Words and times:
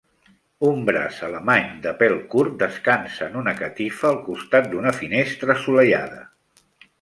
Un 0.67 0.77
brac 0.85 1.19
alemany 1.27 1.67
de 1.83 1.93
pèl 1.99 2.15
curt 2.31 2.55
descansa 2.63 3.27
en 3.27 3.37
una 3.43 3.53
catifa 3.61 4.09
al 4.13 4.19
costat 4.31 4.71
d'una 4.73 4.95
finestra 5.03 5.59
assolellada. 5.59 6.27